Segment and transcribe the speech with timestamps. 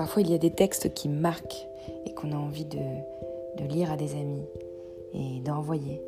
[0.00, 1.68] Parfois, il y a des textes qui marquent
[2.06, 2.78] et qu'on a envie de,
[3.68, 4.46] lire à des amis
[5.12, 6.00] et d'envoyer.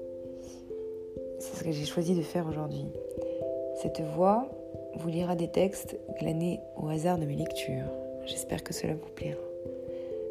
[1.39, 2.87] C'est ce que j'ai choisi de faire aujourd'hui.
[3.83, 4.49] Cette voix
[4.95, 7.85] vous lira des textes glanés au hasard de mes lectures.
[8.25, 9.43] J'espère que cela vous plaira.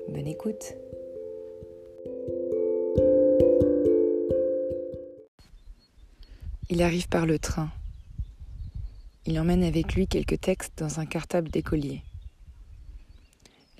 [0.10, 0.74] Bonne écoute.
[6.72, 7.70] Il arrive par le train.
[9.28, 12.02] Il emmène avec lui quelques textes dans un cartable d'écolier.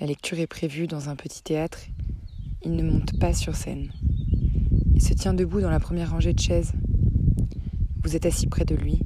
[0.02, 1.78] La lecture est prévue dans un petit théâtre.
[2.64, 3.92] Il ne monte pas sur scène.
[4.96, 6.74] Il se tient debout dans la première rangée de chaises.
[8.02, 9.04] Vous êtes assis près de lui.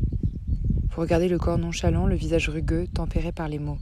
[0.89, 3.77] Vous regardez le corps nonchalant, le visage rugueux, tempéré par les mots.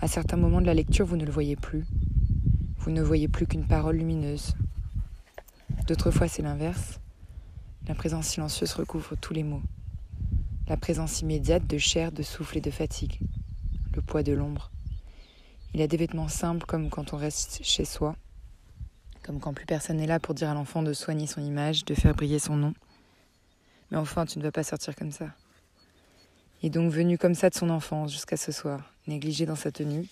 [0.00, 1.84] À certains moments de la lecture, vous ne le voyez plus.
[2.78, 4.54] Vous ne voyez plus qu'une parole lumineuse.
[5.88, 7.00] D'autres fois, c'est l'inverse.
[7.88, 9.62] La présence silencieuse recouvre tous les mots.
[10.68, 13.18] La présence immédiate de chair, de souffle et de fatigue.
[13.96, 14.70] Le poids de l'ombre.
[15.74, 18.14] Il a des vêtements simples comme quand on reste chez soi.
[19.24, 21.94] Comme quand plus personne n'est là pour dire à l'enfant de soigner son image, de
[21.94, 22.74] faire briller son nom.
[23.90, 25.30] Mais enfin, tu ne vas pas sortir comme ça.
[26.62, 29.72] Il est donc venu comme ça de son enfance jusqu'à ce soir, négligé dans sa
[29.72, 30.06] tenue,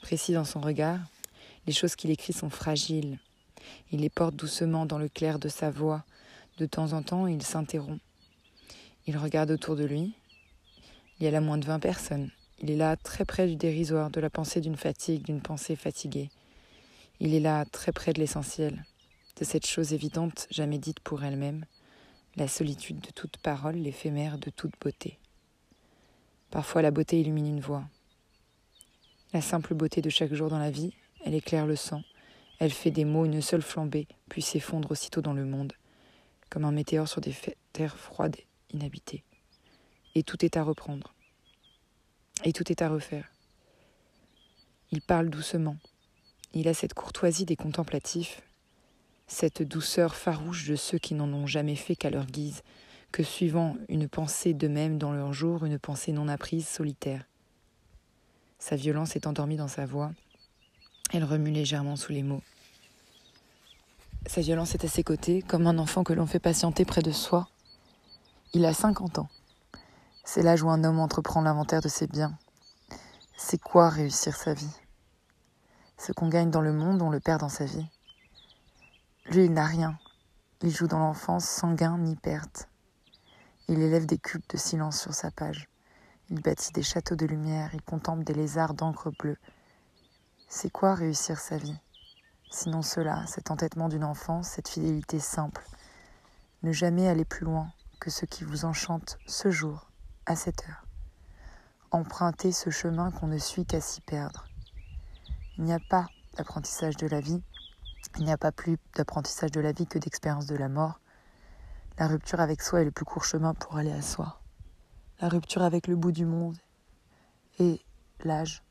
[0.00, 1.00] précis dans son regard.
[1.66, 3.18] Les choses qu'il écrit sont fragiles.
[3.90, 6.04] Il les porte doucement dans le clair de sa voix,
[6.58, 8.00] de temps en temps, il s'interrompt.
[9.08, 10.14] Il regarde autour de lui.
[11.18, 12.30] Il y a là moins de vingt personnes.
[12.60, 16.30] Il est là très près du dérisoire, de la pensée d'une fatigue, d'une pensée fatiguée.
[17.20, 18.84] Il est là très près de l'essentiel,
[19.36, 21.64] de cette chose évidente jamais dite pour elle-même,
[22.36, 25.18] la solitude de toute parole, l'éphémère de toute beauté.
[26.50, 27.84] Parfois la beauté illumine une voix.
[29.32, 30.94] La simple beauté de chaque jour dans la vie,
[31.24, 32.02] elle éclaire le sang,
[32.58, 35.72] elle fait des mots une seule flambée, puis s'effondre aussitôt dans le monde,
[36.50, 37.34] comme un météore sur des
[37.72, 38.36] terres froides,
[38.72, 39.24] inhabitées.
[40.14, 41.13] Et tout est à reprendre.
[42.42, 43.30] Et tout est à refaire.
[44.90, 45.76] Il parle doucement.
[46.52, 48.42] Il a cette courtoisie des contemplatifs,
[49.26, 52.62] cette douceur farouche de ceux qui n'en ont jamais fait qu'à leur guise,
[53.10, 57.24] que suivant une pensée d'eux-mêmes dans leur jour, une pensée non apprise, solitaire.
[58.58, 60.12] Sa violence est endormie dans sa voix.
[61.12, 62.42] Elle remue légèrement sous les mots.
[64.26, 67.12] Sa violence est à ses côtés, comme un enfant que l'on fait patienter près de
[67.12, 67.48] soi.
[68.52, 69.28] Il a 50 ans.
[70.24, 72.36] C'est l'âge où un homme entreprend l'inventaire de ses biens.
[73.36, 74.74] C'est quoi réussir sa vie?
[75.98, 77.86] Ce qu'on gagne dans le monde, on le perd dans sa vie.
[79.26, 79.98] Lui, il n'a rien.
[80.62, 82.68] Il joue dans l'enfance sans gain ni perte.
[83.68, 85.68] Il élève des cubes de silence sur sa page.
[86.30, 89.36] Il bâtit des châteaux de lumière, il contemple des lézards d'encre bleue.
[90.48, 91.78] C'est quoi réussir sa vie?
[92.50, 95.66] Sinon cela, cet entêtement d'une enfance, cette fidélité simple.
[96.62, 97.70] Ne jamais aller plus loin
[98.00, 99.90] que ce qui vous enchante ce jour,
[100.26, 100.86] à cette heure.
[101.90, 104.46] Emprunter ce chemin qu'on ne suit qu'à s'y perdre.
[105.58, 107.42] Il n'y a pas d'apprentissage de la vie,
[108.18, 111.00] il n'y a pas plus d'apprentissage de la vie que d'expérience de la mort.
[111.98, 114.40] La rupture avec soi est le plus court chemin pour aller à soi.
[115.20, 116.56] La rupture avec le bout du monde
[117.58, 117.80] et
[118.24, 118.62] l'âge.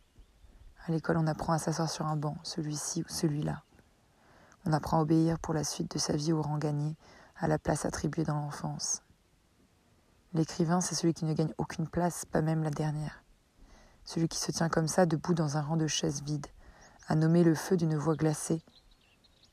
[0.85, 3.63] À l'école, on apprend à s'asseoir sur un banc, celui-ci ou celui-là.
[4.65, 6.95] On apprend à obéir pour la suite de sa vie au rang gagné,
[7.37, 9.01] à la place attribuée dans l'enfance.
[10.35, 13.23] L'écrivain, c'est celui qui ne gagne aucune place, pas même la dernière.
[14.03, 16.47] Celui qui se tient comme ça, debout dans un rang de chaises vides,
[17.07, 18.63] à nommer le feu d'une voix glacée.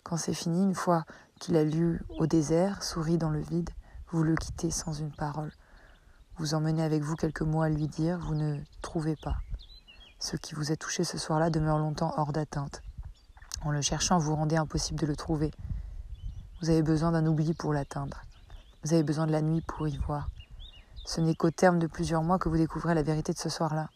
[0.05, 1.05] Quand c'est fini, une fois
[1.39, 3.69] qu'il a lu au désert, sourit dans le vide,
[4.09, 5.53] vous le quittez sans une parole.
[6.39, 9.37] Vous emmenez avec vous quelques mots à lui dire, vous ne trouvez pas.
[10.19, 12.81] Ce qui vous a touché ce soir-là demeure longtemps hors d'atteinte.
[13.63, 15.51] En le cherchant, vous rendez impossible de le trouver.
[16.63, 18.23] Vous avez besoin d'un oubli pour l'atteindre.
[18.83, 20.31] Vous avez besoin de la nuit pour y voir.
[21.13, 23.91] Ce n'est qu'au terme de plusieurs mois que vous découvrez la vérité de ce soir-là.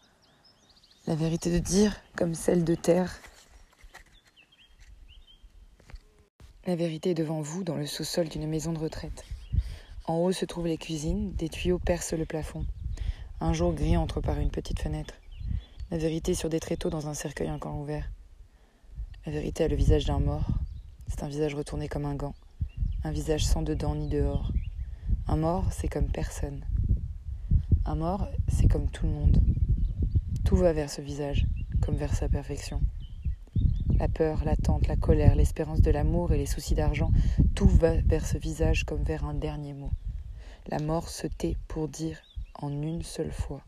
[1.06, 3.20] La vérité de dire, comme celle de terre.
[6.66, 9.24] La vérité est devant vous, dans le sous-sol d'une maison de retraite.
[10.06, 12.66] En haut se trouvent les cuisines, des tuyaux percent le plafond.
[13.40, 15.14] Un jour gris entre par une petite fenêtre.
[15.92, 18.10] La vérité sur des tréteaux dans un cercueil encore ouvert.
[19.24, 20.48] La vérité a le visage d'un mort.
[21.06, 22.34] C'est un visage retourné comme un gant.
[23.04, 24.50] Un visage sans dedans ni dehors.
[25.28, 26.64] Un mort, c'est comme personne.
[27.86, 29.38] Un mort, c'est comme tout le monde.
[30.46, 31.46] Tout va vers ce visage,
[31.82, 32.80] comme vers sa perfection.
[33.98, 37.12] La peur, l'attente, la colère, l'espérance de l'amour et les soucis d'argent,
[37.54, 39.90] tout va vers ce visage comme vers un dernier mot.
[40.68, 42.22] La mort se tait pour dire
[42.54, 43.62] en une seule fois.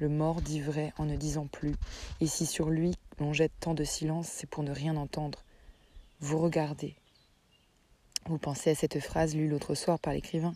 [0.00, 1.76] Le mort dit vrai en ne disant plus,
[2.20, 5.44] et si sur lui l'on jette tant de silence, c'est pour ne rien entendre.
[6.18, 6.96] Vous regardez.
[8.26, 10.54] Vous pensez à cette phrase lue l'autre soir par l'écrivain.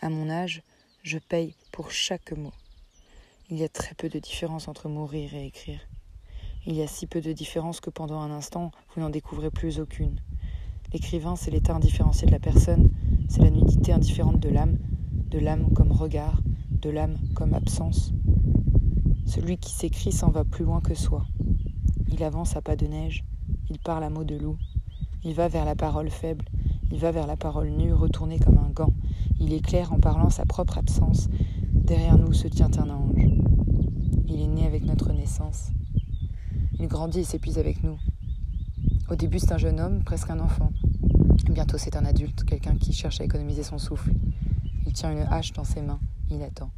[0.00, 0.62] À mon âge,
[1.02, 2.52] je paye pour chaque mot.
[3.50, 5.80] Il y a très peu de différence entre mourir et écrire.
[6.66, 9.80] Il y a si peu de différence que pendant un instant, vous n'en découvrez plus
[9.80, 10.20] aucune.
[10.92, 12.90] L'écrivain, c'est l'état indifférencié de la personne,
[13.28, 14.76] c'est la nudité indifférente de l'âme,
[15.30, 18.12] de l'âme comme regard, de l'âme comme absence.
[19.26, 21.24] Celui qui s'écrit s'en va plus loin que soi.
[22.08, 23.24] Il avance à pas de neige,
[23.70, 24.58] il parle à mots de loup,
[25.24, 26.44] il va vers la parole faible,
[26.90, 28.92] il va vers la parole nue, retournée comme un gant,
[29.38, 31.28] il éclaire en parlant sa propre absence.
[31.72, 33.26] Derrière nous se tient un ange.
[34.28, 35.70] Il est né avec notre naissance.
[36.78, 37.98] Il grandit et s'épuise avec nous.
[39.10, 40.72] Au début, c'est un jeune homme, presque un enfant.
[41.50, 44.12] Bientôt, c'est un adulte, quelqu'un qui cherche à économiser son souffle.
[44.86, 46.00] Il tient une hache dans ses mains,
[46.30, 46.70] il attend.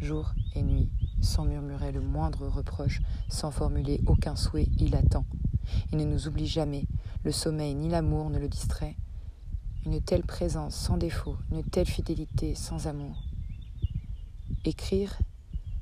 [0.00, 0.90] Jour et nuit,
[1.20, 5.24] sans murmurer le moindre reproche, sans formuler aucun souhait, il attend.
[5.92, 6.86] Il ne nous oublie jamais,
[7.24, 8.96] le sommeil ni l'amour ne le distrait.
[9.84, 13.24] Une telle présence sans défaut, une telle fidélité sans amour.
[14.64, 15.18] Écrire,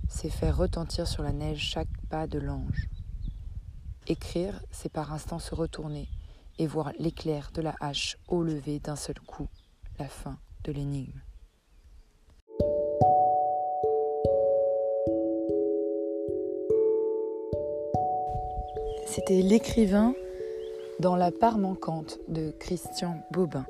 [0.08, 2.88] c'est faire retentir sur la neige chaque pas de l'ange.
[4.06, 6.08] Écrire, c'est par instant se retourner
[6.58, 9.48] et voir l'éclair de la hache au lever d'un seul coup,
[9.98, 11.20] la fin de l'énigme.
[19.06, 20.14] C'était l'écrivain
[21.00, 23.66] dans la part manquante de Christian Bobin.